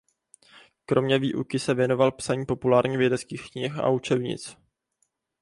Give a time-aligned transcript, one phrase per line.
[0.85, 4.57] Kromě výuky se věnoval psaní populárně vědeckých knih a učebnic.